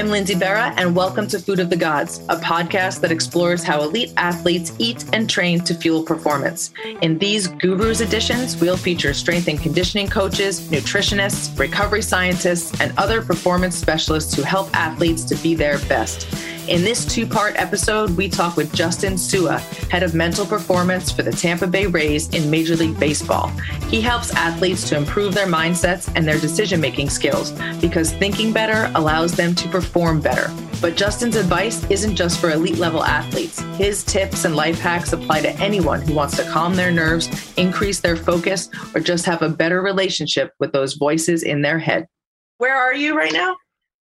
[0.00, 3.82] I'm Lindsay Berra, and welcome to Food of the Gods, a podcast that explores how
[3.82, 6.72] elite athletes eat and train to fuel performance.
[7.02, 13.20] In these Gurus editions, we'll feature strength and conditioning coaches, nutritionists, recovery scientists, and other
[13.20, 16.26] performance specialists who help athletes to be their best.
[16.68, 19.58] In this two part episode, we talk with Justin Sua,
[19.90, 23.48] head of mental performance for the Tampa Bay Rays in Major League Baseball.
[23.88, 28.92] He helps athletes to improve their mindsets and their decision making skills because thinking better
[28.94, 30.50] allows them to perform better.
[30.80, 33.60] But Justin's advice isn't just for elite level athletes.
[33.76, 38.00] His tips and life hacks apply to anyone who wants to calm their nerves, increase
[38.00, 42.06] their focus, or just have a better relationship with those voices in their head.
[42.58, 43.56] Where are you right now?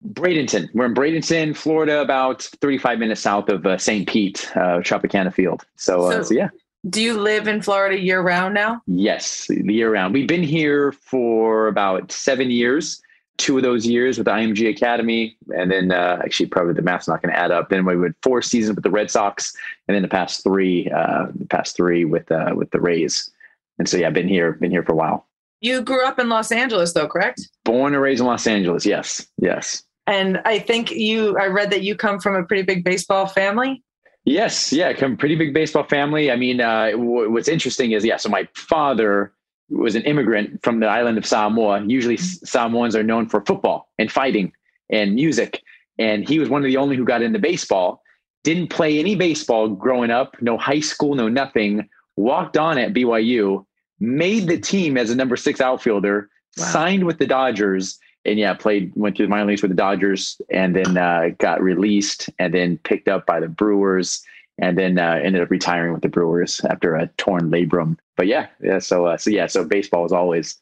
[0.07, 0.69] Bradenton.
[0.73, 4.07] We're in Bradenton, Florida, about 35 minutes south of uh, St.
[4.07, 5.65] Pete, uh, Tropicana Field.
[5.75, 6.49] So, uh, so, so, yeah.
[6.89, 8.81] Do you live in Florida year round now?
[8.87, 10.13] Yes, year round.
[10.13, 13.01] We've been here for about seven years.
[13.37, 17.07] Two of those years with the IMG Academy, and then uh, actually probably the math's
[17.07, 17.69] not going to add up.
[17.69, 19.55] Then we went four seasons with the Red Sox,
[19.87, 23.31] and then the past three, uh, the past three with uh, with the Rays.
[23.77, 25.25] And so yeah, I've been here, been here for a while.
[25.61, 27.49] You grew up in Los Angeles, though, correct?
[27.63, 28.85] Born and raised in Los Angeles.
[28.85, 29.83] Yes, yes.
[30.09, 33.83] And I think you, I read that you come from a pretty big baseball family.
[34.25, 36.31] Yes, yeah, come pretty big baseball family.
[36.31, 39.33] I mean, uh, w- what's interesting is, yeah, so my father
[39.69, 41.83] was an immigrant from the island of Samoa.
[41.85, 42.45] Usually, mm-hmm.
[42.45, 44.51] Samoans are known for football and fighting
[44.89, 45.61] and music,
[45.99, 48.01] and he was one of the only who got into baseball.
[48.43, 51.87] Didn't play any baseball growing up, no high school, no nothing.
[52.15, 53.63] Walked on at BYU,
[53.99, 56.65] made the team as a number six outfielder, wow.
[56.65, 60.39] signed with the Dodgers, and yeah, played went through the minor leagues with the Dodgers,
[60.49, 64.21] and then uh, got released, and then picked up by the Brewers,
[64.57, 67.97] and then uh, ended up retiring with the Brewers after a torn labrum.
[68.17, 68.79] But yeah, yeah.
[68.79, 70.57] So uh, so yeah, so baseball was always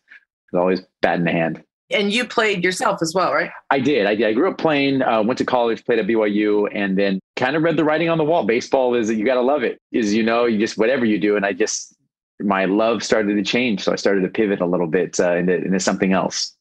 [0.51, 1.63] was always bad in the hand.
[1.89, 3.49] And you played yourself as well, right?
[3.69, 4.05] I did.
[4.07, 4.27] I did.
[4.27, 5.01] I grew up playing.
[5.01, 8.17] Uh, went to college, played at BYU, and then kind of read the writing on
[8.17, 8.43] the wall.
[8.43, 9.79] Baseball is you got to love it.
[9.91, 11.95] Is you know you just whatever you do, and I just
[12.39, 15.55] my love started to change, so I started to pivot a little bit uh, into,
[15.55, 16.53] into something else.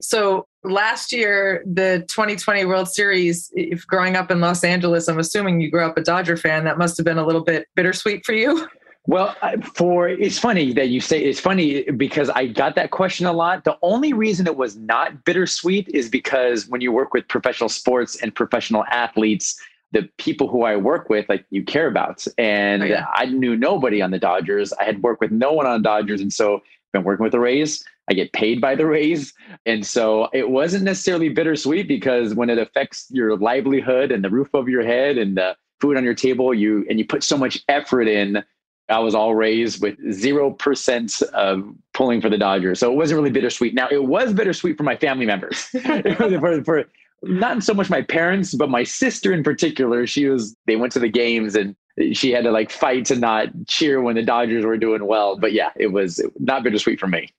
[0.00, 5.60] So last year, the 2020 World Series, if growing up in Los Angeles, I'm assuming
[5.60, 8.32] you grew up a Dodger fan, that must have been a little bit bittersweet for
[8.32, 8.66] you.
[9.06, 9.34] Well,
[9.74, 13.64] for it's funny that you say it's funny because I got that question a lot.
[13.64, 18.20] The only reason it was not bittersweet is because when you work with professional sports
[18.22, 19.58] and professional athletes,
[19.92, 22.26] the people who I work with, like you care about.
[22.38, 23.06] And oh, yeah.
[23.14, 24.72] I knew nobody on the Dodgers.
[24.74, 26.20] I had worked with no one on Dodgers.
[26.20, 26.60] And so
[26.92, 27.84] been working with the Rays.
[28.08, 29.32] I get paid by the Rays.
[29.66, 34.48] And so it wasn't necessarily bittersweet because when it affects your livelihood and the roof
[34.54, 37.62] over your head and the food on your table, you and you put so much
[37.68, 38.42] effort in.
[38.88, 42.80] I was all raised with zero percent of pulling for the Dodgers.
[42.80, 43.72] So it wasn't really bittersweet.
[43.72, 45.58] Now it was bittersweet for my family members.
[45.68, 46.84] for, for,
[47.22, 50.06] not so much my parents, but my sister in particular.
[50.06, 51.76] She was they went to the games and
[52.12, 55.36] she had to like fight to not cheer when the Dodgers were doing well.
[55.36, 57.32] But yeah, it was not bittersweet for me.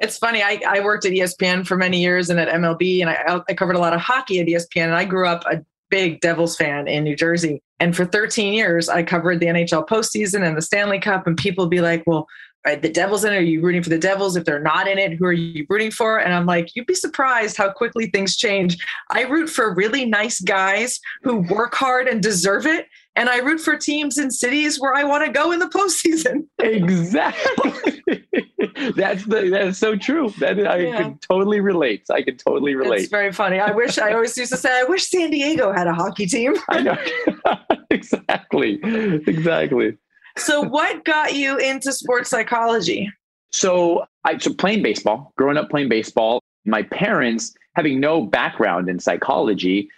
[0.00, 0.42] It's funny.
[0.42, 3.76] I, I worked at ESPN for many years and at MLB, and I, I covered
[3.76, 4.86] a lot of hockey at ESPN.
[4.86, 7.62] And I grew up a big Devils fan in New Jersey.
[7.80, 11.26] And for 13 years, I covered the NHL postseason and the Stanley Cup.
[11.26, 12.26] And people be like, well,
[12.64, 13.36] are the Devils in it?
[13.36, 14.36] Are you rooting for the Devils?
[14.36, 16.18] If they're not in it, who are you rooting for?
[16.18, 18.78] And I'm like, you'd be surprised how quickly things change.
[19.10, 22.86] I root for really nice guys who work hard and deserve it
[23.16, 26.46] and I root for teams in cities where I want to go in the postseason.
[26.58, 28.02] exactly.
[28.96, 30.30] that's the that's so true.
[30.40, 30.96] That I yeah.
[30.96, 32.04] can totally relate.
[32.10, 33.02] I can totally relate.
[33.02, 33.60] It's very funny.
[33.60, 36.54] I wish I always used to say, I wish San Diego had a hockey team.
[36.68, 36.96] I know.
[37.90, 38.80] exactly.
[38.82, 39.96] Exactly.
[40.36, 43.10] So what got you into sports psychology?
[43.52, 48.98] So I so playing baseball, growing up playing baseball, my parents having no background in
[48.98, 49.88] psychology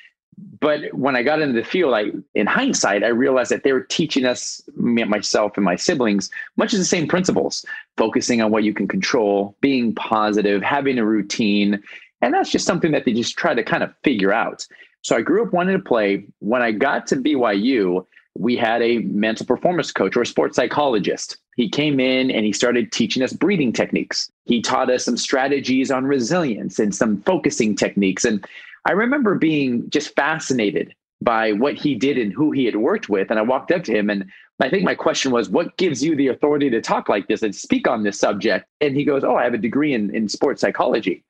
[0.60, 3.80] but when I got into the field, I, in hindsight, I realized that they were
[3.80, 7.64] teaching us, myself and my siblings, much of the same principles,
[7.96, 11.82] focusing on what you can control, being positive, having a routine.
[12.20, 14.66] And that's just something that they just try to kind of figure out.
[15.02, 16.26] So I grew up wanting to play.
[16.40, 18.04] When I got to BYU,
[18.38, 21.38] we had a mental performance coach or a sports psychologist.
[21.56, 24.30] He came in and he started teaching us breathing techniques.
[24.44, 28.26] He taught us some strategies on resilience and some focusing techniques.
[28.26, 28.46] And
[28.86, 33.30] I remember being just fascinated by what he did and who he had worked with.
[33.30, 34.30] And I walked up to him and
[34.60, 37.54] I think my question was, what gives you the authority to talk like this and
[37.54, 38.66] speak on this subject?
[38.80, 41.24] And he goes, Oh, I have a degree in, in sports psychology.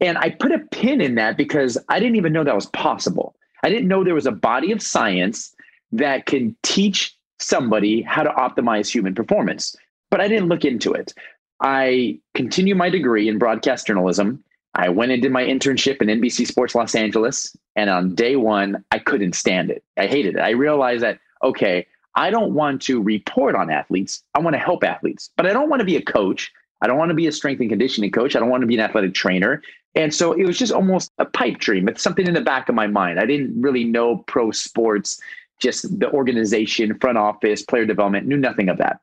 [0.00, 3.34] And I put a pin in that because I didn't even know that was possible.
[3.62, 5.54] I didn't know there was a body of science
[5.92, 9.76] that can teach somebody how to optimize human performance.
[10.10, 11.12] But I didn't look into it.
[11.60, 14.42] I continue my degree in broadcast journalism
[14.74, 17.56] I went and did my internship in NBC Sports Los Angeles.
[17.76, 19.82] And on day one, I couldn't stand it.
[19.96, 20.40] I hated it.
[20.40, 24.22] I realized that, okay, I don't want to report on athletes.
[24.34, 26.52] I want to help athletes, but I don't want to be a coach.
[26.82, 28.34] I don't want to be a strength and conditioning coach.
[28.34, 29.62] I don't want to be an athletic trainer.
[29.94, 31.88] And so it was just almost a pipe dream.
[31.88, 33.18] It's something in the back of my mind.
[33.18, 35.20] I didn't really know pro sports,
[35.60, 39.00] just the organization, front office, player development, knew nothing of that.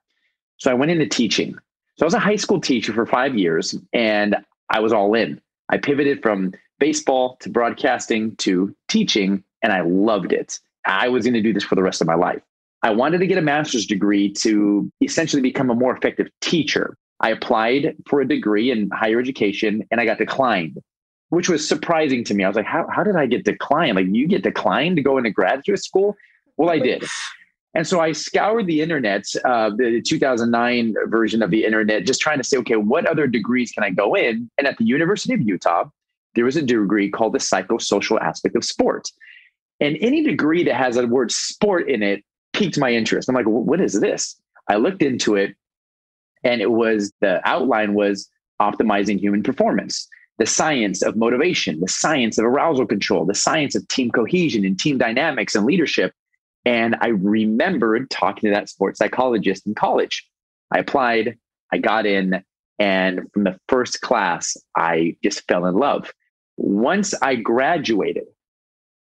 [0.57, 1.55] So I went into teaching.
[1.97, 4.37] So I was a high school teacher for five years and
[4.69, 5.41] I was all in.
[5.69, 10.59] I pivoted from baseball to broadcasting to teaching, and I loved it.
[10.85, 12.41] I was going to do this for the rest of my life.
[12.83, 16.95] I wanted to get a master's degree to essentially become a more effective teacher.
[17.19, 20.79] I applied for a degree in higher education and I got declined,
[21.29, 22.43] which was surprising to me.
[22.43, 23.95] I was like, how, how did I get declined?
[23.95, 26.15] Like, you get declined to go into graduate school?
[26.57, 27.03] Well, I did.
[27.77, 32.39] And so I scoured the internet, uh, the 2009 version of the internet, just trying
[32.39, 34.49] to say, okay, what other degrees can I go in?
[34.57, 35.83] And at the University of Utah,
[36.33, 39.11] there was a degree called the psychosocial aspect of sport.
[39.79, 43.29] And any degree that has a word sport in it piqued my interest.
[43.29, 44.35] I'm like, what is this?
[44.67, 45.55] I looked into it
[46.43, 48.27] and it was the outline was
[48.59, 50.07] optimizing human performance
[50.39, 54.79] the science of motivation the science of arousal control the science of team cohesion and
[54.79, 56.11] team dynamics and leadership
[56.67, 60.27] and i remembered talking to that sports psychologist in college
[60.71, 61.37] i applied
[61.71, 62.43] i got in
[62.79, 66.11] and from the first class i just fell in love
[66.57, 68.25] once i graduated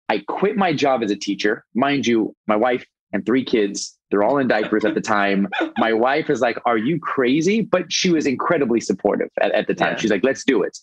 [0.09, 4.25] i quit my job as a teacher mind you my wife and three kids they're
[4.25, 5.49] all in diapers at the time.
[5.79, 7.61] My wife is like, Are you crazy?
[7.61, 9.93] But she was incredibly supportive at, at the time.
[9.93, 9.99] Yeah.
[9.99, 10.77] She's like, Let's do it.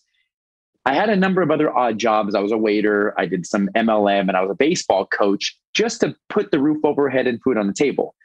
[0.88, 2.34] I had a number of other odd jobs.
[2.34, 6.00] I was a waiter, I did some MLM, and I was a baseball coach just
[6.00, 8.16] to put the roof over head and food on the table.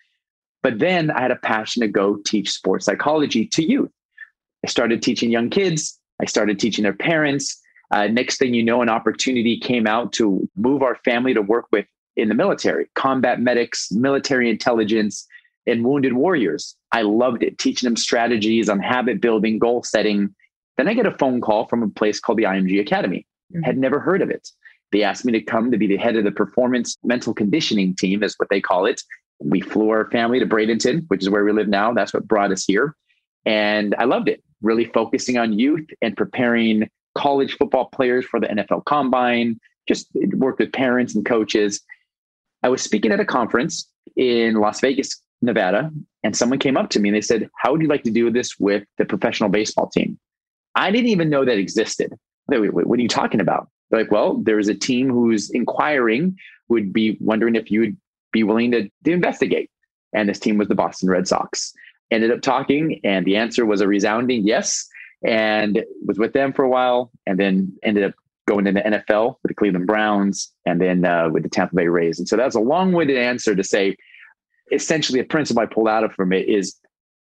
[0.62, 3.90] But then I had a passion to go teach sports psychology to youth.
[4.64, 7.60] I started teaching young kids, I started teaching their parents.
[7.90, 11.66] Uh, next thing you know, an opportunity came out to move our family to work
[11.72, 15.26] with in the military, combat medics, military intelligence,
[15.66, 16.76] and wounded warriors.
[16.92, 20.32] I loved it, teaching them strategies on habit building, goal setting.
[20.82, 23.25] Then I get a phone call from a place called the IMG Academy.
[23.55, 23.62] Mm-hmm.
[23.62, 24.49] Had never heard of it.
[24.90, 28.25] They asked me to come to be the head of the performance mental conditioning team,
[28.25, 29.00] is what they call it.
[29.38, 31.93] We flew our family to Bradenton, which is where we live now.
[31.93, 32.96] That's what brought us here.
[33.46, 38.49] And I loved it, really focusing on youth and preparing college football players for the
[38.49, 41.81] NFL combine, just worked with parents and coaches.
[42.64, 45.93] I was speaking at a conference in Las Vegas, Nevada,
[46.25, 48.32] and someone came up to me and they said, How would you like to do
[48.32, 50.19] this with the professional baseball team?
[50.74, 52.12] I didn't even know that existed.
[52.46, 53.69] What are you talking about?
[53.90, 56.36] They're like, well, there's a team who's inquiring,
[56.69, 57.96] would be wondering if you would
[58.32, 59.70] be willing to, to investigate.
[60.12, 61.72] And this team was the Boston Red Sox.
[62.10, 64.86] Ended up talking, and the answer was a resounding yes.
[65.24, 68.14] And was with them for a while, and then ended up
[68.46, 71.88] going into the NFL with the Cleveland Browns and then uh, with the Tampa Bay
[71.88, 72.19] Rays.
[72.19, 73.96] And so that's a long winded answer to say
[74.72, 76.74] essentially a principle I pulled out of from it is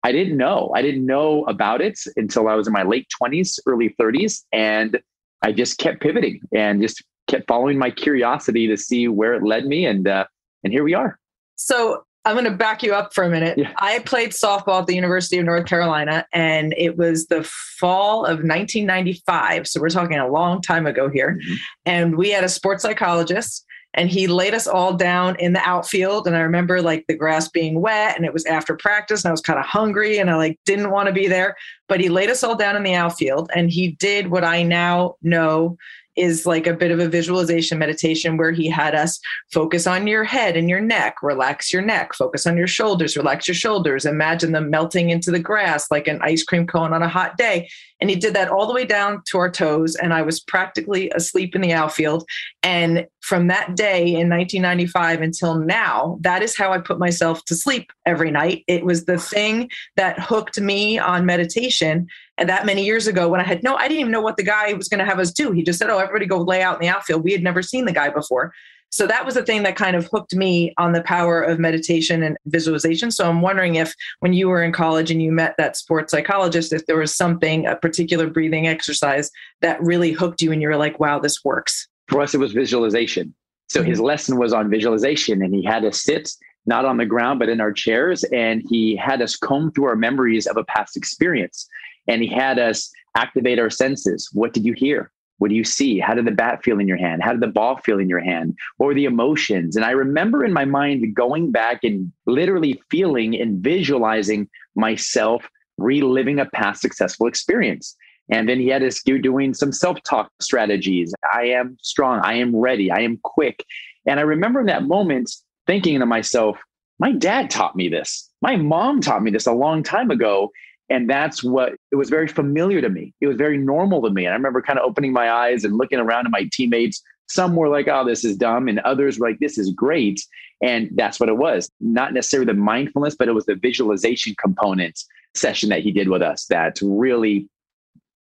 [0.03, 0.71] I didn't know.
[0.75, 4.41] I didn't know about it until I was in my late 20s, early 30s.
[4.51, 4.99] And
[5.41, 9.65] I just kept pivoting and just kept following my curiosity to see where it led
[9.65, 9.85] me.
[9.85, 10.25] And, uh,
[10.63, 11.17] and here we are.
[11.55, 13.57] So I'm going to back you up for a minute.
[13.57, 13.73] Yeah.
[13.77, 18.39] I played softball at the University of North Carolina, and it was the fall of
[18.39, 19.67] 1995.
[19.67, 21.31] So we're talking a long time ago here.
[21.31, 21.53] Mm-hmm.
[21.85, 26.27] And we had a sports psychologist, and he laid us all down in the outfield.
[26.27, 29.33] And I remember like the grass being wet, and it was after practice, and I
[29.33, 31.55] was kind of hungry, and I like didn't want to be there.
[31.87, 35.15] But he laid us all down in the outfield, and he did what I now
[35.21, 35.77] know
[36.15, 39.19] is like a bit of a visualization meditation where he had us
[39.51, 43.47] focus on your head and your neck, relax your neck, focus on your shoulders, relax
[43.47, 47.07] your shoulders, imagine them melting into the grass like an ice cream cone on a
[47.07, 47.67] hot day.
[47.99, 49.95] And he did that all the way down to our toes.
[49.95, 52.25] And I was practically asleep in the outfield.
[52.63, 57.55] And from that day in 1995 until now, that is how I put myself to
[57.55, 58.63] sleep every night.
[58.67, 62.07] It was the thing that hooked me on meditation.
[62.37, 64.43] And that many years ago, when I had no, I didn't even know what the
[64.43, 65.51] guy was going to have us do.
[65.51, 67.23] He just said, Oh, everybody go lay out in the outfield.
[67.23, 68.53] We had never seen the guy before.
[68.93, 72.21] So that was the thing that kind of hooked me on the power of meditation
[72.21, 73.09] and visualization.
[73.09, 76.71] So I'm wondering if when you were in college and you met that sports psychologist,
[76.71, 80.77] if there was something, a particular breathing exercise that really hooked you and you were
[80.77, 81.87] like, wow, this works.
[82.07, 83.33] For us, it was visualization.
[83.69, 84.07] So his mm-hmm.
[84.07, 86.29] lesson was on visualization and he had us sit
[86.65, 88.23] not on the ground, but in our chairs.
[88.25, 91.67] And he had us comb through our memories of a past experience.
[92.07, 94.29] And he had us activate our senses.
[94.33, 95.11] What did you hear?
[95.39, 95.99] What do you see?
[95.99, 97.21] How did the bat feel in your hand?
[97.23, 98.55] How did the ball feel in your hand?
[98.77, 99.75] What were the emotions?
[99.75, 106.39] And I remember in my mind going back and literally feeling and visualizing myself reliving
[106.39, 107.95] a past successful experience.
[108.33, 111.13] And then he had us doing some self talk strategies.
[111.31, 112.19] I am strong.
[112.23, 112.89] I am ready.
[112.89, 113.63] I am quick.
[114.07, 115.31] And I remember in that moment
[115.67, 116.57] thinking to myself,
[116.97, 118.27] my dad taught me this.
[118.41, 120.49] My mom taught me this a long time ago.
[120.89, 123.13] And that's what it was very familiar to me.
[123.21, 124.25] It was very normal to me.
[124.25, 127.03] And I remember kind of opening my eyes and looking around at my teammates.
[127.29, 128.67] Some were like, oh, this is dumb.
[128.67, 130.19] And others were like, this is great.
[130.63, 131.69] And that's what it was.
[131.79, 134.99] Not necessarily the mindfulness, but it was the visualization component
[135.35, 137.47] session that he did with us that really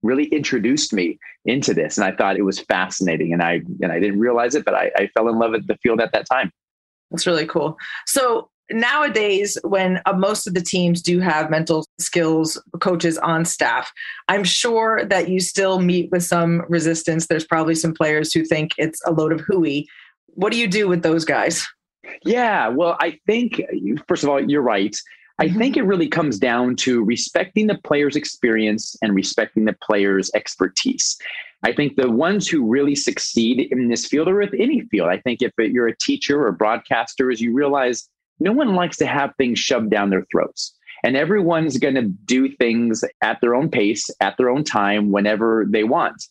[0.03, 3.99] really introduced me into this and i thought it was fascinating and i and i
[3.99, 6.51] didn't realize it but i, I fell in love with the field at that time.
[7.11, 7.77] That's really cool.
[8.05, 13.89] So nowadays when uh, most of the teams do have mental skills coaches on staff
[14.27, 17.27] i'm sure that you still meet with some resistance.
[17.27, 19.87] There's probably some players who think it's a load of hooey.
[20.33, 21.65] What do you do with those guys?
[22.25, 23.61] Yeah well i think
[24.07, 24.95] first of all you're right
[25.39, 30.31] I think it really comes down to respecting the player's experience and respecting the player's
[30.33, 31.15] expertise.
[31.63, 35.17] I think the ones who really succeed in this field or with any field, I
[35.17, 39.05] think if you're a teacher or a broadcaster, is you realize no one likes to
[39.05, 40.73] have things shoved down their throats.
[41.03, 45.65] And everyone's going to do things at their own pace, at their own time, whenever
[45.69, 46.23] they want.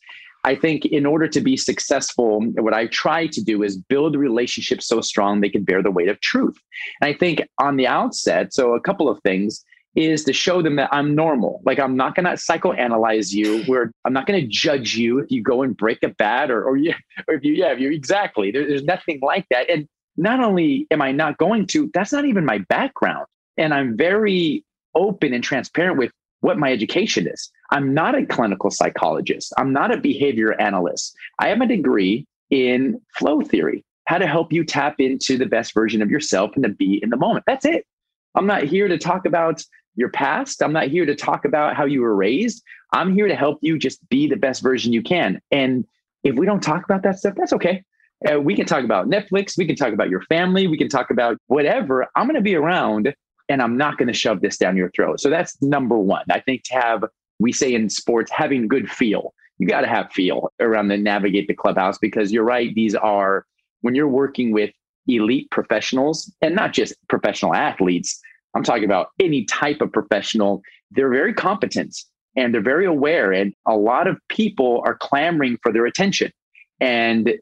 [0.47, 4.87] I think in order to be successful, what I try to do is build relationships
[4.87, 6.57] so strong they can bear the weight of truth.
[7.00, 9.65] And I think on the outset, so a couple of things
[9.97, 11.62] is to show them that I'm normal.
[11.65, 13.65] Like I'm not going to psychoanalyze you.
[13.65, 16.62] Where I'm not going to judge you if you go and break a bat or
[16.62, 16.95] or, you,
[17.26, 19.69] or if you yeah if you exactly there, there's nothing like that.
[19.69, 23.26] And not only am I not going to, that's not even my background.
[23.57, 27.50] And I'm very open and transparent with what my education is.
[27.71, 29.52] I'm not a clinical psychologist.
[29.59, 31.16] I'm not a behavior analyst.
[31.38, 35.75] I have a degree in flow theory, how to help you tap into the best
[35.75, 37.45] version of yourself and to be in the moment.
[37.47, 37.87] That's it.
[38.35, 39.64] I'm not here to talk about
[39.97, 40.62] your past.
[40.62, 42.62] I'm not here to talk about how you were raised.
[42.93, 45.40] I'm here to help you just be the best version you can.
[45.50, 45.87] And
[46.23, 47.83] if we don't talk about that stuff, that's okay.
[48.31, 49.59] Uh, we can talk about Netflix.
[49.59, 50.66] We can talk about your family.
[50.66, 52.07] We can talk about whatever.
[52.14, 53.14] I'm going to be around
[53.49, 55.21] and I'm not going to shove this down your throat.
[55.21, 56.25] So that's number one.
[56.31, 57.05] I think to have,
[57.38, 59.35] we say in sports, having good feel.
[59.59, 62.75] You got to have feel around the navigate the clubhouse because you're right.
[62.75, 63.47] These are,
[63.81, 64.71] when you're working with
[65.07, 68.21] elite professionals and not just professional athletes,
[68.55, 71.97] I'm talking about any type of professional, they're very competent
[72.37, 73.33] and they're very aware.
[73.33, 76.33] And a lot of people are clamoring for their attention.
[76.81, 77.35] And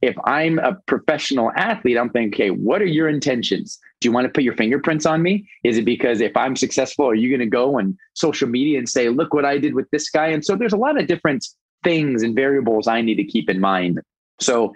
[0.00, 3.78] if I'm a professional athlete, I'm thinking, okay, what are your intentions?
[4.00, 5.46] Do you want to put your fingerprints on me?
[5.62, 8.88] Is it because if I'm successful, are you going to go on social media and
[8.88, 10.28] say, look what I did with this guy?
[10.28, 11.46] And so there's a lot of different
[11.84, 14.00] things and variables I need to keep in mind.
[14.40, 14.72] So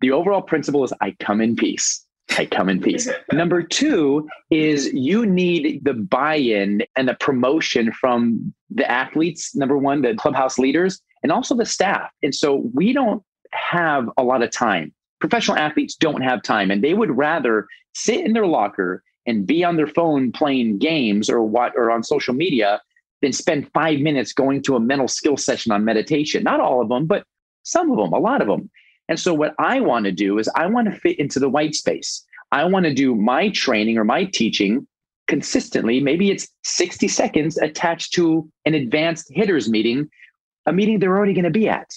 [0.00, 2.04] the overall principle is I come in peace.
[2.38, 3.08] I come in peace.
[3.32, 9.76] Number two is you need the buy in and the promotion from the athletes, number
[9.76, 12.08] one, the clubhouse leaders, and also the staff.
[12.22, 13.22] And so we don't
[13.52, 14.92] have a lot of time.
[15.20, 19.64] Professional athletes don't have time, and they would rather sit in their locker and be
[19.64, 22.80] on their phone playing games or what or on social media
[23.22, 26.42] than spend five minutes going to a mental skill session on meditation.
[26.42, 27.24] Not all of them, but
[27.62, 28.70] some of them, a lot of them.
[29.08, 31.74] And so, what I want to do is I want to fit into the white
[31.74, 32.24] space.
[32.52, 34.86] I want to do my training or my teaching
[35.28, 36.00] consistently.
[36.00, 40.08] Maybe it's 60 seconds attached to an advanced hitters meeting,
[40.66, 41.88] a meeting they're already going to be at.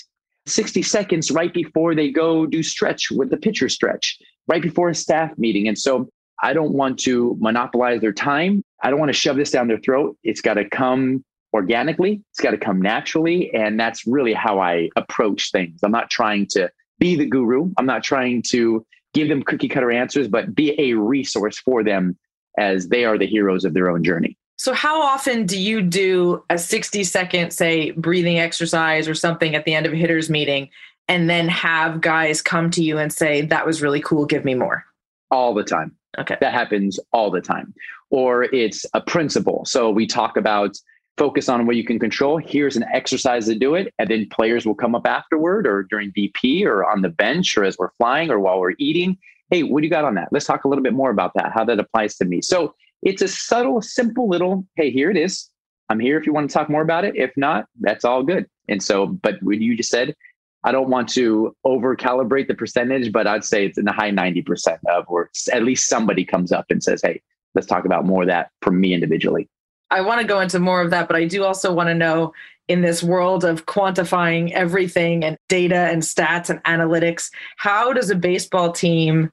[0.45, 4.95] 60 seconds right before they go do stretch with the pitcher stretch, right before a
[4.95, 5.67] staff meeting.
[5.67, 6.09] And so
[6.41, 8.63] I don't want to monopolize their time.
[8.81, 10.17] I don't want to shove this down their throat.
[10.23, 11.23] It's got to come
[11.53, 13.53] organically, it's got to come naturally.
[13.53, 15.79] And that's really how I approach things.
[15.83, 19.91] I'm not trying to be the guru, I'm not trying to give them cookie cutter
[19.91, 22.17] answers, but be a resource for them
[22.57, 24.37] as they are the heroes of their own journey.
[24.57, 29.65] So, how often do you do a 60 second, say, breathing exercise or something at
[29.65, 30.69] the end of a hitter's meeting,
[31.07, 34.55] and then have guys come to you and say, That was really cool, give me
[34.55, 34.85] more?
[35.31, 35.95] All the time.
[36.17, 36.37] Okay.
[36.41, 37.73] That happens all the time.
[38.11, 39.65] Or it's a principle.
[39.65, 40.77] So, we talk about
[41.17, 42.37] focus on what you can control.
[42.37, 43.93] Here's an exercise to do it.
[43.99, 47.63] And then players will come up afterward or during BP or on the bench or
[47.63, 49.17] as we're flying or while we're eating.
[49.49, 50.29] Hey, what do you got on that?
[50.31, 52.41] Let's talk a little bit more about that, how that applies to me.
[52.41, 55.49] So it's a subtle, simple little, hey, here it is.
[55.89, 57.15] I'm here if you want to talk more about it.
[57.15, 58.47] If not, that's all good.
[58.69, 60.15] And so, but what you just said,
[60.63, 64.11] I don't want to over calibrate the percentage, but I'd say it's in the high
[64.11, 67.21] 90% of where at least somebody comes up and says, hey,
[67.53, 69.49] let's talk about more of that for me individually.
[69.91, 72.33] I want to go into more of that, but I do also want to know
[72.67, 78.15] in this world of quantifying everything and data and stats and analytics, how does a
[78.15, 79.31] baseball team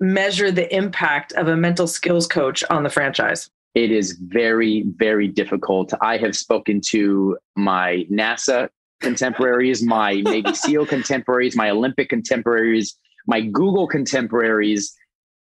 [0.00, 3.50] measure the impact of a mental skills coach on the franchise?
[3.76, 5.92] it is very, very difficult.
[6.00, 13.40] I have spoken to my NASA contemporaries, my Navy SEAL contemporaries, my Olympic contemporaries, my
[13.40, 14.94] Google contemporaries.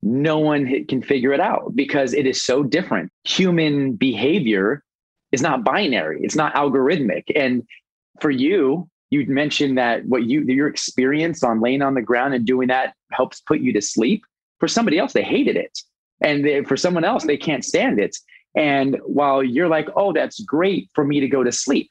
[0.02, 3.12] No one can figure it out because it is so different.
[3.26, 4.84] Human behavior
[5.32, 7.24] is not binary, it's not algorithmic.
[7.36, 7.64] And
[8.22, 12.46] for you, you mentioned that what you your experience on laying on the ground and
[12.46, 14.24] doing that helps put you to sleep.
[14.60, 15.80] For somebody else, they hated it.
[16.22, 18.16] And they, for someone else, they can't stand it.
[18.56, 21.90] And while you're like, oh, that's great for me to go to sleep,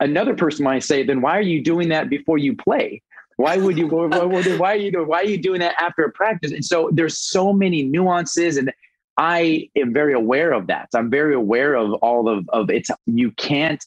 [0.00, 3.02] another person might say, then why are you doing that before you play?
[3.36, 3.86] Why would you?
[3.86, 5.04] why, why are you?
[5.04, 6.52] Why are you doing that after a practice?
[6.52, 8.72] And so there's so many nuances, and
[9.18, 10.88] I am very aware of that.
[10.94, 12.90] I'm very aware of all of of it's.
[13.06, 13.84] You can't.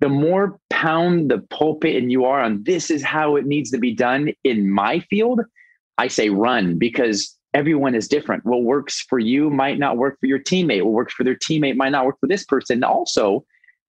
[0.00, 3.78] The more pound the pulpit and you are on this is how it needs to
[3.78, 5.40] be done in my field,
[5.96, 8.44] I say run because everyone is different.
[8.44, 10.84] What works for you might not work for your teammate.
[10.84, 12.84] What works for their teammate might not work for this person.
[12.84, 13.44] Also,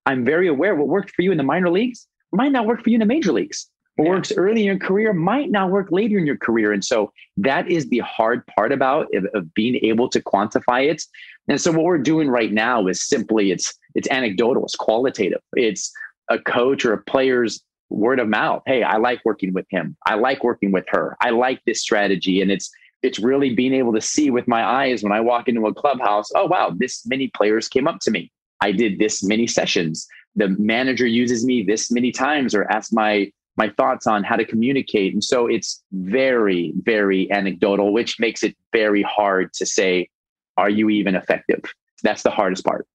[0.06, 2.90] I'm very aware what worked for you in the minor leagues might not work for
[2.90, 3.70] you in the major leagues.
[3.96, 4.12] What yeah.
[4.12, 6.72] works early in your career might not work later in your career.
[6.72, 11.04] And so that is the hard part about of, of being able to quantify it.
[11.48, 15.42] And so what we're doing right now is simply it's it's anecdotal, it's qualitative.
[15.54, 15.92] It's
[16.30, 18.62] a coach or a player's word of mouth.
[18.68, 19.98] Hey, I like working with him.
[20.06, 21.18] I like working with her.
[21.22, 22.42] I like this strategy.
[22.42, 22.70] And it's
[23.02, 26.30] it's really being able to see with my eyes when I walk into a clubhouse,
[26.36, 28.32] oh, wow, this many players came up to me.
[28.62, 30.08] I did this many sessions.
[30.36, 34.46] The manager uses me this many times or asks my my thoughts on how to
[34.46, 35.14] communicate.
[35.14, 40.10] And so it's very, very anecdotal, which makes it very hard to say,
[40.56, 41.62] are you even effective?
[42.02, 42.88] That's the hardest part.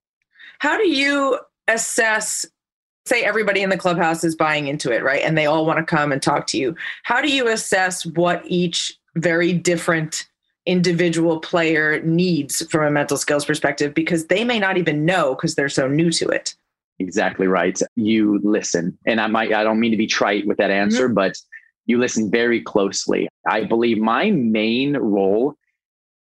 [0.60, 2.46] How do you assess
[3.06, 5.22] say everybody in the clubhouse is buying into it, right?
[5.22, 6.74] And they all want to come and talk to you.
[7.02, 10.26] How do you assess what each very different
[10.66, 15.54] individual player needs from a mental skills perspective because they may not even know because
[15.54, 16.54] they're so new to it.
[16.98, 17.78] Exactly right.
[17.96, 18.96] You listen.
[19.06, 21.14] And I might I don't mean to be trite with that answer, mm-hmm.
[21.14, 21.36] but
[21.86, 23.28] you listen very closely.
[23.46, 25.54] I believe my main role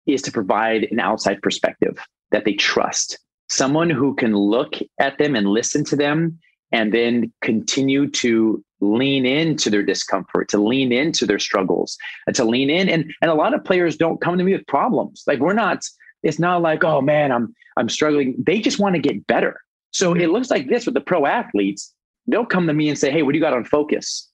[0.06, 1.98] is to provide an outside perspective
[2.30, 3.18] that they trust.
[3.48, 6.38] Someone who can look at them and listen to them
[6.72, 12.44] and then continue to lean into their discomfort, to lean into their struggles, and to
[12.44, 12.88] lean in.
[12.88, 15.24] And and a lot of players don't come to me with problems.
[15.26, 15.84] Like we're not.
[16.22, 18.34] It's not like oh man, I'm I'm struggling.
[18.38, 19.60] They just want to get better.
[19.92, 21.92] So it looks like this with the pro athletes.
[22.26, 24.28] They'll come to me and say, "Hey, what do you got on focus?"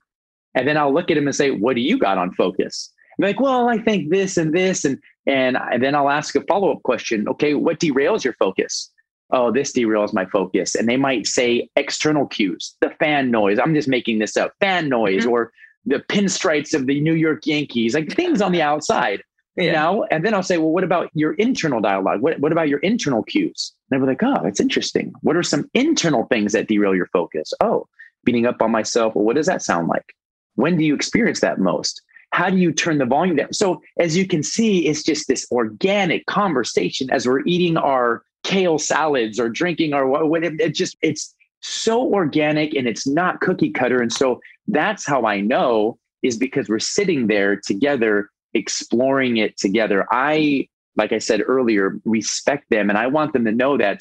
[0.54, 3.40] And then I'll look at them and say, "What do you got on focus?" Like,
[3.40, 7.28] "Well, I think this and this," and and then I'll ask a follow up question.
[7.28, 8.90] Okay, what derails your focus?
[9.30, 10.74] Oh, this derails my focus.
[10.74, 13.58] And they might say external cues, the fan noise.
[13.58, 15.30] I'm just making this up, fan noise, mm-hmm.
[15.30, 15.52] or
[15.84, 19.22] the pinstripes of the New York Yankees, like things on the outside.
[19.56, 19.64] Yeah.
[19.64, 22.20] You know, and then I'll say, well, what about your internal dialogue?
[22.20, 23.72] What, what about your internal cues?
[23.90, 25.14] And they're like, oh, that's interesting.
[25.22, 27.54] What are some internal things that derail your focus?
[27.60, 27.88] Oh,
[28.22, 29.14] beating up on myself.
[29.14, 30.14] Well, what does that sound like?
[30.56, 32.02] When do you experience that most?
[32.32, 33.54] How do you turn the volume down?
[33.54, 38.78] So, as you can see, it's just this organic conversation as we're eating our kale
[38.78, 43.70] salads or drinking or what it, it just it's so organic and it's not cookie
[43.70, 44.00] cutter.
[44.00, 50.06] And so that's how i know is because we're sitting there together exploring it together.
[50.10, 54.00] I like i said earlier respect them and i want them to know that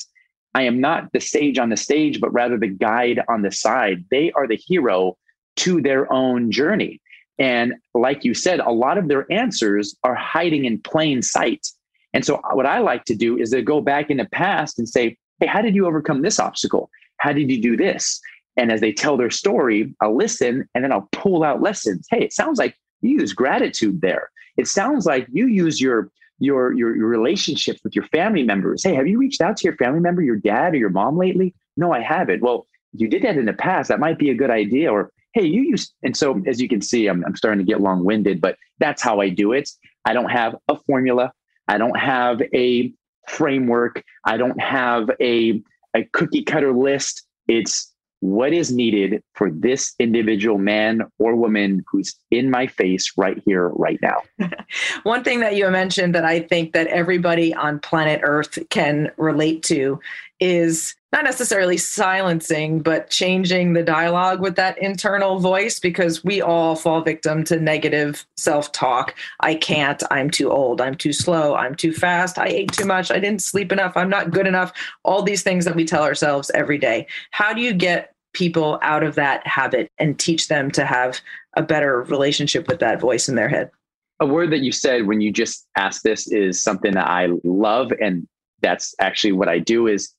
[0.54, 4.06] i am not the sage on the stage but rather the guide on the side.
[4.12, 5.18] They are the hero
[5.58, 7.02] to their own journey.
[7.38, 11.68] And like you said a lot of their answers are hiding in plain sight
[12.16, 14.80] and so uh, what I like to do is to go back in the past
[14.80, 16.90] and say, hey, how did you overcome this obstacle?
[17.18, 18.22] How did you do this?
[18.56, 22.08] And as they tell their story, I'll listen and then I'll pull out lessons.
[22.10, 24.32] Hey, it sounds like you use gratitude there.
[24.56, 28.82] It sounds like you use your your your, your relationships with your family members.
[28.82, 31.54] Hey, have you reached out to your family member, your dad or your mom lately?
[31.76, 32.42] No, I haven't.
[32.42, 33.90] Well, you did that in the past.
[33.90, 34.90] That might be a good idea.
[34.90, 37.82] Or hey, you use and so as you can see, I'm I'm starting to get
[37.82, 39.70] long-winded, but that's how I do it.
[40.06, 41.34] I don't have a formula.
[41.68, 42.94] I don't have a
[43.28, 44.04] framework.
[44.26, 45.62] I don't have a,
[45.96, 47.24] a cookie cutter list.
[47.48, 47.92] It's
[48.26, 53.70] what is needed for this individual man or woman who's in my face right here,
[53.70, 54.24] right now.
[55.04, 59.62] One thing that you mentioned that I think that everybody on planet Earth can relate
[59.64, 60.00] to
[60.40, 66.76] is not necessarily silencing, but changing the dialogue with that internal voice because we all
[66.76, 69.16] fall victim to negative self talk.
[69.40, 70.04] I can't.
[70.12, 70.82] I'm too old.
[70.82, 71.56] I'm too slow.
[71.56, 72.38] I'm too fast.
[72.38, 73.12] I ate too much.
[73.12, 73.94] I didn't sleep enough.
[73.96, 74.74] I'm not good enough.
[75.04, 77.08] All these things that we tell ourselves every day.
[77.32, 81.22] How do you get people out of that habit and teach them to have
[81.56, 83.72] a better relationship with that voice in their head?
[84.20, 87.94] A word that you said when you just asked this is something that I love
[88.02, 88.28] and
[88.62, 90.15] that's actually what I do is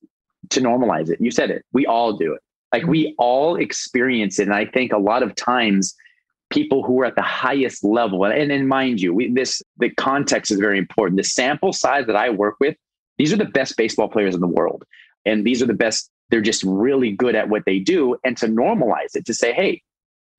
[0.50, 1.20] to normalize it.
[1.20, 1.64] You said it.
[1.72, 2.40] We all do it.
[2.72, 3.14] Like we mm-hmm.
[3.18, 4.44] all experience it.
[4.44, 5.94] And I think a lot of times
[6.50, 10.50] people who are at the highest level, and, and mind you, we, this the context
[10.50, 11.16] is very important.
[11.16, 12.76] The sample size that I work with,
[13.18, 14.84] these are the best baseball players in the world.
[15.24, 18.16] And these are the best, they're just really good at what they do.
[18.24, 19.82] And to normalize it, to say, hey,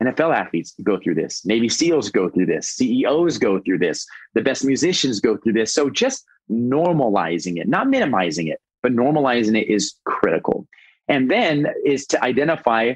[0.02, 4.42] NFL athletes go through this, Navy SEALs go through this, CEOs go through this, the
[4.42, 5.74] best musicians go through this.
[5.74, 10.66] So just normalizing it, not minimizing it, but normalizing it is critical.
[11.10, 12.94] And then is to identify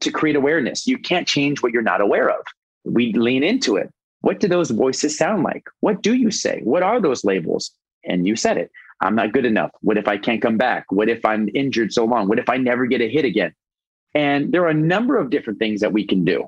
[0.00, 0.86] to create awareness.
[0.86, 2.44] You can't change what you're not aware of.
[2.84, 3.90] We lean into it.
[4.20, 5.64] What do those voices sound like?
[5.80, 6.60] What do you say?
[6.62, 7.70] What are those labels?
[8.04, 8.70] And you said it.
[9.00, 9.70] I'm not good enough.
[9.80, 10.84] What if I can't come back?
[10.90, 12.28] What if I'm injured so long?
[12.28, 13.54] What if I never get a hit again?
[14.14, 16.46] And there are a number of different things that we can do.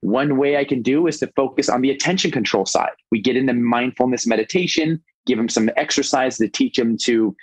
[0.00, 2.92] One way I can do is to focus on the attention control side.
[3.10, 7.34] We get into mindfulness meditation, give them some exercise to teach them to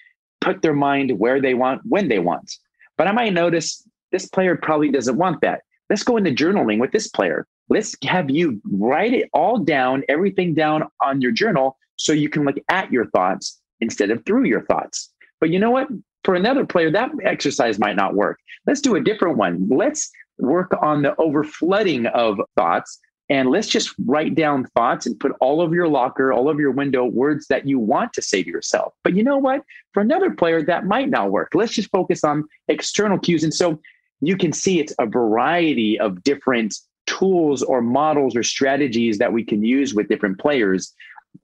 [0.42, 2.52] put their mind where they want, when they want.
[2.98, 5.62] But I might notice this player probably doesn't want that.
[5.90, 7.48] Let's go into journaling with this player.
[7.70, 12.44] Let's have you write it all down, everything down on your journal so you can
[12.44, 15.12] look at your thoughts instead of through your thoughts.
[15.40, 15.88] But you know what?
[16.24, 18.40] For another player, that exercise might not work.
[18.68, 19.68] Let's do a different one.
[19.70, 25.34] Let's work on the overflooding of thoughts and let's just write down thoughts and put
[25.40, 28.50] all over your locker, all over your window, words that you want to say to
[28.50, 28.94] yourself.
[29.04, 29.64] But you know what?
[29.94, 31.54] For another player, that might not work.
[31.54, 33.44] Let's just focus on external cues.
[33.44, 33.80] And so
[34.22, 39.44] you can see it's a variety of different tools or models or strategies that we
[39.44, 40.94] can use with different players.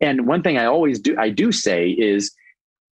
[0.01, 2.31] And one thing I always do, I do say is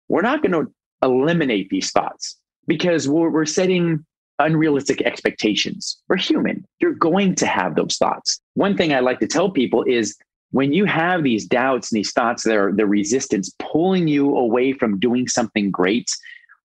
[0.09, 2.35] we're not going to eliminate these thoughts
[2.67, 4.05] because we're, we're setting
[4.41, 6.01] unrealistic expectations.
[6.07, 6.65] We're human.
[6.79, 8.39] You're going to have those thoughts.
[8.55, 10.17] One thing I like to tell people is
[10.51, 14.73] when you have these doubts and these thoughts that are the resistance pulling you away
[14.73, 16.09] from doing something great,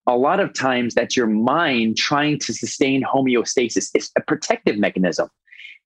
[0.06, 3.90] a lot of times that's your mind trying to sustain homeostasis.
[3.94, 5.28] It's a protective mechanism,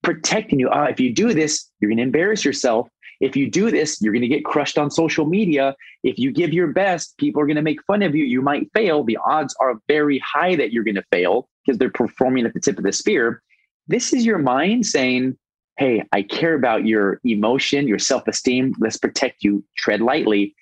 [0.02, 0.70] protecting you.
[0.70, 2.88] Uh, if you do this, you're going to embarrass yourself.
[3.20, 5.74] If you do this, you're going to get crushed on social media.
[6.02, 8.24] If you give your best, people are going to make fun of you.
[8.24, 9.04] You might fail.
[9.04, 12.60] The odds are very high that you're going to fail because they're performing at the
[12.60, 13.42] tip of the spear.
[13.88, 15.36] This is your mind saying,
[15.76, 18.74] Hey, I care about your emotion, your self esteem.
[18.78, 19.64] Let's protect you.
[19.76, 20.54] Tread lightly.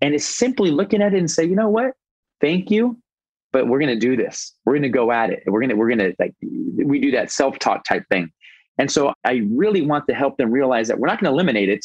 [0.00, 1.94] And it's simply looking at it and say, you know what?
[2.42, 2.98] thank you,
[3.52, 4.52] but we're going to do this.
[4.66, 5.44] We're going to go at it.
[5.46, 8.30] We're going to, we're going to like, we do that self talk type thing.
[8.78, 11.68] And so I really want to help them realize that we're not going to eliminate
[11.68, 11.84] it,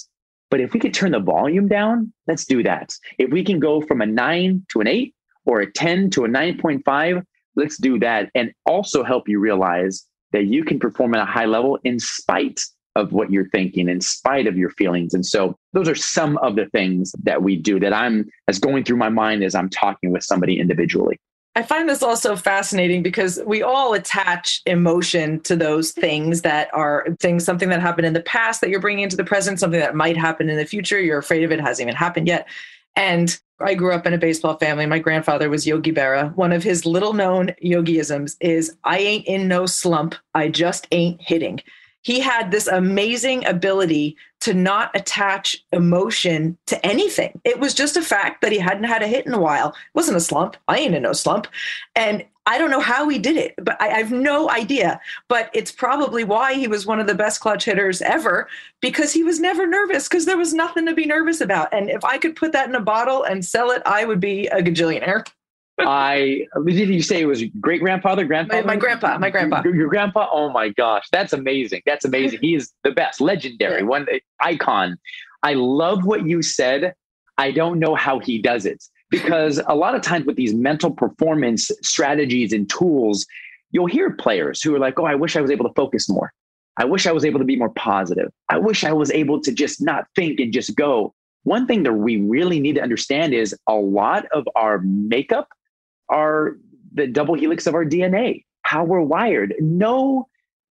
[0.50, 2.94] but if we could turn the volume down, let's do that.
[3.18, 5.14] If we can go from a nine to an eight
[5.46, 7.24] or a 10 to a 9.5,
[7.56, 8.30] let's do that.
[8.36, 12.62] And also help you realize that you can perform at a high level in spite
[12.96, 15.14] of what you're thinking in spite of your feelings.
[15.14, 18.84] And so those are some of the things that we do that I'm as going
[18.84, 21.20] through my mind as I'm talking with somebody individually.
[21.58, 27.08] I find this also fascinating because we all attach emotion to those things that are
[27.20, 29.96] things, something that happened in the past that you're bringing into the present, something that
[29.96, 31.00] might happen in the future.
[31.00, 32.48] You're afraid of it, hasn't even happened yet.
[32.96, 34.86] And I grew up in a baseball family.
[34.86, 36.32] My grandfather was Yogi Berra.
[36.36, 40.14] One of his little known yogiisms is I ain't in no slump.
[40.36, 41.60] I just ain't hitting
[42.08, 47.42] he had this amazing ability to not attach emotion to anything.
[47.44, 49.72] It was just a fact that he hadn't had a hit in a while.
[49.72, 50.56] It wasn't a slump.
[50.70, 51.48] I ain't in no slump.
[51.98, 55.02] And I don't know how he did it, but I, I have no idea.
[55.28, 58.48] But it's probably why he was one of the best clutch hitters ever
[58.80, 61.74] because he was never nervous because there was nothing to be nervous about.
[61.74, 64.48] And if I could put that in a bottle and sell it, I would be
[64.48, 65.28] a gajillionaire.
[65.80, 68.64] I did you say it was great grandfather, grandfather?
[68.64, 69.62] My, my, grandpa, my grandpa.
[69.64, 70.28] Your, your, grandpa?
[70.32, 71.84] Oh my gosh, that's amazing.
[71.86, 72.40] That's amazing.
[72.42, 73.88] he is the best, legendary, yeah.
[73.88, 74.98] one eh, icon.
[75.44, 76.96] I love what you said.
[77.38, 80.90] I don't know how he does it because a lot of times with these mental
[80.90, 83.26] performance strategies and tools,
[83.72, 86.34] you'll hear players who are like, "Oh, I wish I was able to focus more.
[86.78, 88.32] I wish I was able to be more positive.
[88.50, 91.14] I wish I was able to just not think and just go."
[91.44, 95.48] One thing that we really need to understand is a lot of our makeup
[96.10, 96.58] are
[96.94, 99.54] the double helix of our DNA, how we're wired.
[99.60, 100.28] No,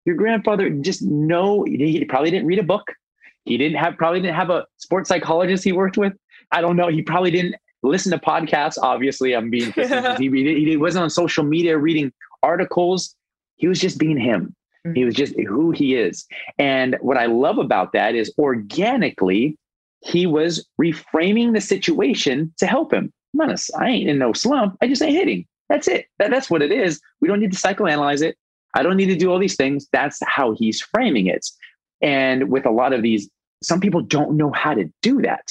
[0.05, 2.91] your grandfather just no, he probably didn't read a book.
[3.45, 6.13] He didn't have probably didn't have a sports psychologist he worked with.
[6.51, 6.87] I don't know.
[6.87, 8.77] He probably didn't listen to podcasts.
[8.81, 9.71] Obviously, I'm being
[10.17, 12.11] he, he wasn't on social media reading
[12.43, 13.15] articles.
[13.57, 14.55] He was just being him.
[14.93, 16.27] He was just who he is.
[16.59, 19.57] And what I love about that is organically,
[20.01, 23.11] he was reframing the situation to help him.
[23.39, 24.77] I'm not a, I ain't in no slump.
[24.81, 25.45] I just ain't hitting.
[25.67, 26.07] That's it.
[26.19, 27.01] That, that's what it is.
[27.21, 28.37] We don't need to psychoanalyze it.
[28.75, 29.87] I don't need to do all these things.
[29.91, 31.45] That's how he's framing it.
[32.01, 33.29] And with a lot of these,
[33.63, 35.45] some people don't know how to do that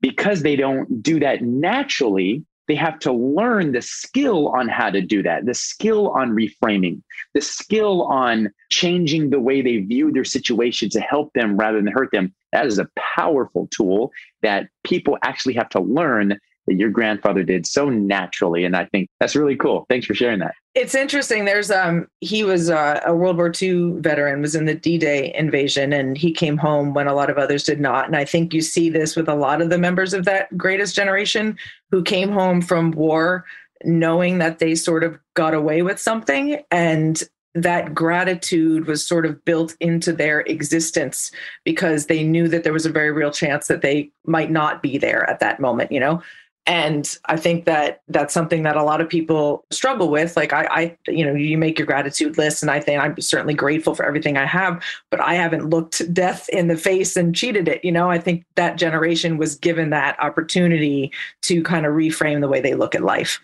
[0.00, 2.44] because they don't do that naturally.
[2.68, 7.02] they have to learn the skill on how to do that, the skill on reframing,
[7.34, 11.92] the skill on changing the way they view their situation to help them rather than
[11.92, 12.32] hurt them.
[12.52, 17.66] That is a powerful tool that people actually have to learn that your grandfather did
[17.66, 18.64] so naturally.
[18.64, 19.86] And I think that's really cool.
[19.88, 20.54] Thanks for sharing that.
[20.74, 21.44] It's interesting.
[21.44, 25.92] There's um he was uh, a World War II veteran, was in the D-Day invasion,
[25.92, 28.06] and he came home when a lot of others did not.
[28.06, 30.94] And I think you see this with a lot of the members of that greatest
[30.94, 31.58] generation
[31.90, 33.44] who came home from war
[33.84, 37.22] knowing that they sort of got away with something and
[37.54, 41.32] that gratitude was sort of built into their existence
[41.64, 44.98] because they knew that there was a very real chance that they might not be
[44.98, 46.22] there at that moment you know
[46.68, 50.36] and i think that that's something that a lot of people struggle with.
[50.36, 53.54] Like I, I you know you make your gratitude list and i think i'm certainly
[53.54, 57.66] grateful for everything i have but i haven't looked death in the face and cheated
[57.66, 57.84] it.
[57.84, 61.10] You know i think that generation was given that opportunity
[61.42, 63.40] to kind of reframe the way they look at life.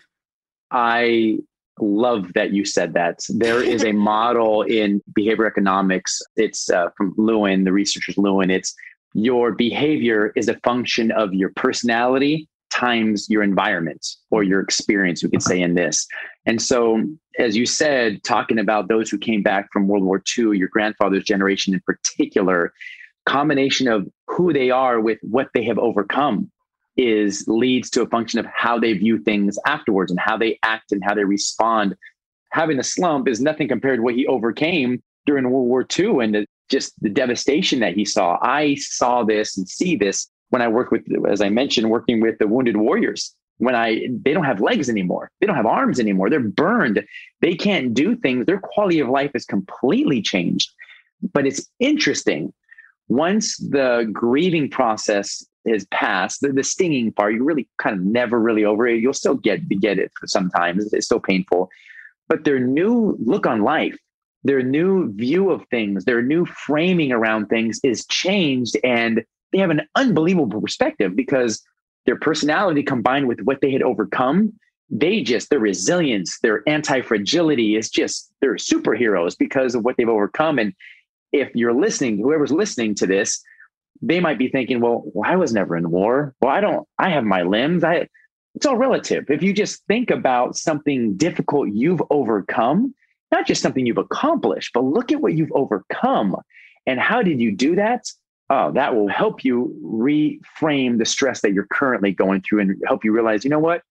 [0.71, 1.39] I
[1.79, 3.19] love that you said that.
[3.29, 6.21] There is a model in behavior economics.
[6.35, 8.51] It's uh, from lewin the researchers lewin.
[8.51, 8.75] It's
[9.13, 15.29] your behavior is a function of your personality times your environment or your experience, we
[15.29, 16.07] could say in this.
[16.45, 17.03] And so,
[17.39, 21.23] as you said, talking about those who came back from World War II, your grandfather's
[21.23, 22.73] generation in particular,
[23.25, 26.51] combination of who they are with what they have overcome
[26.97, 30.91] is leads to a function of how they view things afterwards and how they act
[30.91, 31.95] and how they respond.
[32.51, 36.35] Having a slump is nothing compared to what he overcame during World War II and
[36.35, 38.37] the, just the devastation that he saw.
[38.41, 42.37] I saw this and see this when I work with, as I mentioned, working with
[42.37, 46.29] the wounded warriors, when I they don't have legs anymore, they don't have arms anymore,
[46.29, 47.03] they're burned,
[47.41, 48.45] they can't do things.
[48.45, 50.69] Their quality of life is completely changed.
[51.33, 52.53] But it's interesting.
[53.07, 58.39] Once the grieving process is passed, the, the stinging part, you really kind of never
[58.39, 58.99] really over it.
[58.99, 60.91] You'll still get get it sometimes.
[60.93, 61.69] It's still painful.
[62.27, 63.97] But their new look on life,
[64.43, 68.77] their new view of things, their new framing around things is changed.
[68.83, 71.63] And they have an unbelievable perspective because
[72.05, 74.53] their personality combined with what they had overcome,
[74.89, 80.09] they just, their resilience, their anti fragility is just, they're superheroes because of what they've
[80.09, 80.59] overcome.
[80.59, 80.73] And
[81.31, 83.41] if you're listening, whoever's listening to this,
[84.01, 86.35] they might be thinking, well, well, I was never in war.
[86.41, 87.83] Well, I don't, I have my limbs.
[87.83, 88.07] I,
[88.53, 89.25] it's all relative.
[89.29, 92.93] If you just think about something difficult you've overcome,
[93.31, 96.35] not just something you've accomplished, but look at what you've overcome.
[96.85, 98.05] And how did you do that?
[98.49, 103.03] Oh, that will help you reframe the stress that you're currently going through and help
[103.03, 103.81] you realize, you know what?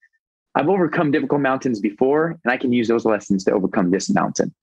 [0.55, 4.55] I've overcome difficult mountains before, and I can use those lessons to overcome this mountain.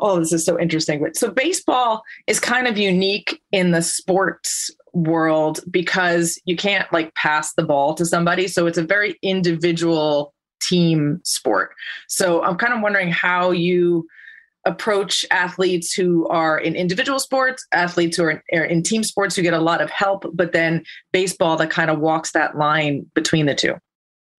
[0.00, 1.06] Oh, this is so interesting.
[1.14, 7.54] So baseball is kind of unique in the sports world because you can't like pass
[7.54, 8.48] the ball to somebody.
[8.48, 11.74] So it's a very individual team sport.
[12.08, 14.06] So I'm kind of wondering how you
[14.66, 19.36] approach athletes who are in individual sports, athletes who are in, are in, team sports
[19.36, 23.04] who get a lot of help, but then baseball that kind of walks that line
[23.14, 23.74] between the two?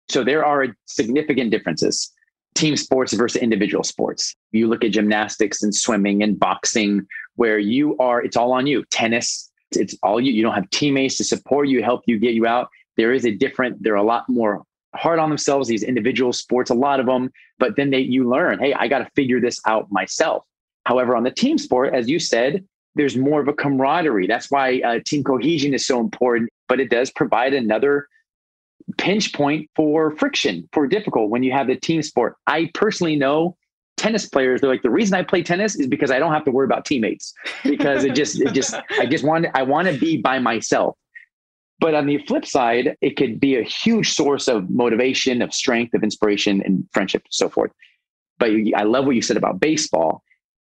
[0.09, 2.11] So there are significant differences.
[2.55, 4.35] Team sports versus individual sports.
[4.51, 8.85] You look at gymnastics and swimming and boxing, where you are, it's all on you.
[8.91, 10.31] Tennis, it's all you.
[10.31, 12.69] You don't have teammates to support you, help you, get you out.
[12.97, 14.63] There is a different, there are a lot more
[14.95, 18.59] hard on themselves, these individual sports, a lot of them, but then they you learn,
[18.59, 20.43] hey, I got to figure this out myself.
[20.85, 22.63] However, on the team sport, as you said,
[22.95, 24.27] there's more of a camaraderie.
[24.27, 28.07] That's why uh, team cohesion is so important, but it does provide another
[28.97, 32.35] pinch point for friction, for difficult when you have the team sport.
[32.47, 33.57] I personally know
[33.97, 36.51] tennis players they're like the reason i play tennis is because i don't have to
[36.51, 40.17] worry about teammates because it just it just i just want i want to be
[40.17, 40.97] by myself
[41.79, 45.93] but on the flip side, it could be a huge source of motivation, of strength,
[45.93, 47.71] of inspiration, and friendship, and so forth.
[48.39, 50.23] But I love what you said about baseball.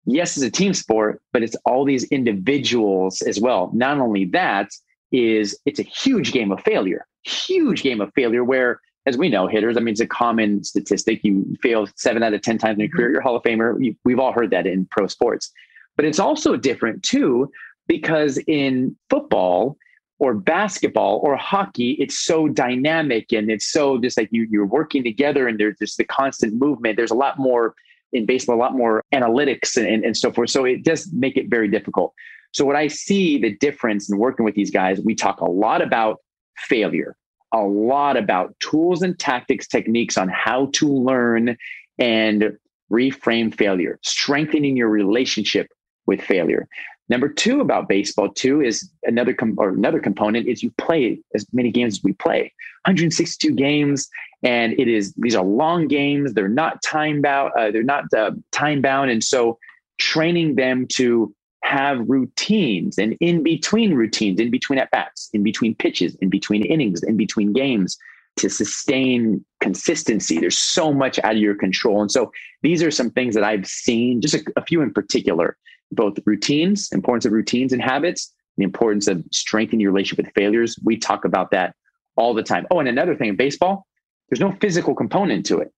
[0.06, 3.72] Yes, it's a team sport, but it's all these individuals as well.
[3.74, 4.70] Not only that,
[5.12, 9.48] is it's a huge game of failure, huge game of failure where, as we know,
[9.48, 11.24] hitters, I mean, it's a common statistic.
[11.24, 13.14] You fail seven out of 10 times in your career, mm-hmm.
[13.14, 13.84] you're Hall of Famer.
[13.84, 15.52] You, we've all heard that in pro sports.
[15.96, 17.50] But it's also different too,
[17.88, 19.78] because in football,
[20.20, 25.04] or basketball or hockey, it's so dynamic and it's so just like you, you're working
[25.04, 26.98] together and there's just the constant movement.
[26.98, 27.76] There's a lot more
[28.14, 30.50] in baseball, a lot more analytics and, and, and so forth.
[30.50, 32.14] So it does make it very difficult.
[32.54, 35.82] So what I see the difference in working with these guys, we talk a lot
[35.82, 36.18] about
[36.58, 37.16] failure,
[37.54, 41.58] a lot about tools and tactics, techniques on how to learn
[42.00, 42.58] and
[42.92, 45.68] reframe failure, strengthening your relationship
[46.06, 46.68] with failure.
[47.10, 51.46] Number two about baseball too is another com- or another component is you play as
[51.54, 52.54] many games as we play.
[52.86, 54.10] 162 games,
[54.44, 56.34] and it is these are long games.
[56.34, 57.54] They're not time bound.
[57.58, 59.58] Uh, they're not uh, time bound, and so
[60.00, 65.76] training them to have routines and in between routines, in between at bats, in between
[65.76, 67.98] pitches, in between innings, in between games
[68.38, 70.40] to sustain consistency.
[70.40, 72.02] There's so much out of your control.
[72.02, 75.58] And so these are some things that I've seen, just a, a few in particular,
[75.92, 80.78] both routines, importance of routines and habits, the importance of strengthening your relationship with failures.
[80.84, 81.76] We talk about that
[82.16, 82.66] all the time.
[82.72, 83.86] Oh, and another thing in baseball,
[84.30, 85.72] there's no physical component to it.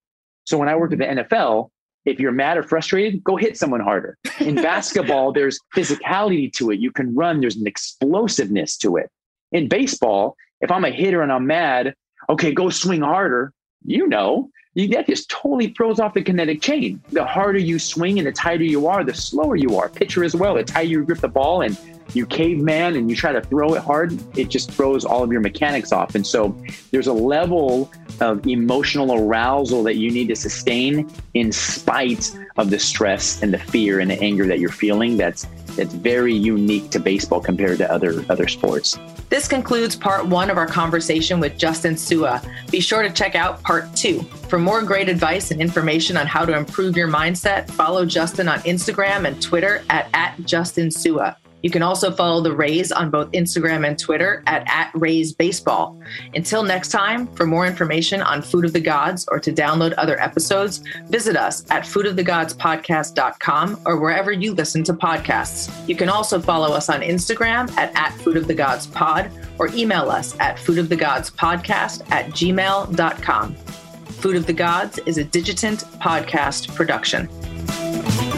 [0.44, 1.70] So when I worked at the NFL,
[2.06, 4.16] if you're mad or frustrated, go hit someone harder.
[4.40, 6.80] In basketball, there's physicality to it.
[6.80, 9.10] You can run, there's an explosiveness to it.
[9.52, 11.94] In baseball, if I'm a hitter and I'm mad,
[12.28, 13.52] okay, go swing harder.
[13.84, 17.02] You know, that just totally throws off the kinetic chain.
[17.10, 19.88] The harder you swing and the tighter you are, the slower you are.
[19.88, 20.54] Pitcher as well.
[20.54, 21.76] The tighter you grip the ball and
[22.14, 25.40] you caveman and you try to throw it hard, it just throws all of your
[25.40, 26.14] mechanics off.
[26.14, 26.56] And so
[26.90, 32.78] there's a level of emotional arousal that you need to sustain in spite of the
[32.78, 37.00] stress and the fear and the anger that you're feeling that's that's very unique to
[37.00, 38.98] baseball compared to other other sports.
[39.28, 42.42] This concludes part one of our conversation with Justin Sua.
[42.70, 44.22] Be sure to check out part two.
[44.48, 48.58] For more great advice and information on how to improve your mindset, follow Justin on
[48.60, 51.36] Instagram and Twitter at, at Justin Sua.
[51.62, 56.00] You can also follow the Rays on both Instagram and Twitter at, at Rays Baseball.
[56.34, 60.20] Until next time, for more information on Food of the Gods or to download other
[60.20, 65.88] episodes, visit us at foodofthegodspodcast.com or wherever you listen to podcasts.
[65.88, 69.68] You can also follow us on Instagram at, at Food of the Gods Pod or
[69.68, 73.54] email us at foodofthegodspodcast at gmail.com.
[73.54, 78.29] Food of the Gods is a Digitant podcast production.